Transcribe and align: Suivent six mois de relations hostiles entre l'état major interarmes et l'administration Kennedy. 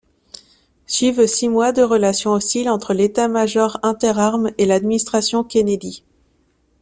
Suivent 0.87 1.27
six 1.27 1.47
mois 1.47 1.73
de 1.73 1.83
relations 1.83 2.31
hostiles 2.31 2.69
entre 2.71 2.95
l'état 2.95 3.27
major 3.27 3.79
interarmes 3.83 4.49
et 4.57 4.65
l'administration 4.65 5.43
Kennedy. 5.43 6.03